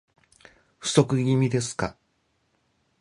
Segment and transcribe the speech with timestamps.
[0.79, 1.95] 不足気味ですか